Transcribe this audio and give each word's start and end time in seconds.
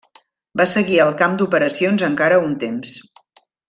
Va 0.61 0.65
seguir 0.71 0.97
al 1.03 1.13
camp 1.21 1.37
d'operacions 1.43 2.09
encara 2.11 2.43
un 2.49 2.61
temps. 2.67 2.99